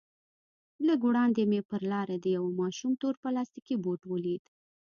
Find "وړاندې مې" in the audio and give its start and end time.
1.09-1.59